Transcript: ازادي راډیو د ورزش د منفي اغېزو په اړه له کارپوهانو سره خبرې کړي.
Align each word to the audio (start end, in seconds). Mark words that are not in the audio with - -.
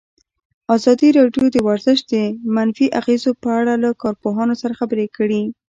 ازادي 0.75 1.09
راډیو 1.19 1.45
د 1.51 1.57
ورزش 1.67 1.99
د 2.11 2.13
منفي 2.55 2.87
اغېزو 2.99 3.31
په 3.43 3.49
اړه 3.59 3.73
له 3.83 3.89
کارپوهانو 4.01 4.53
سره 4.61 4.77
خبرې 4.79 5.07
کړي. 5.17 5.41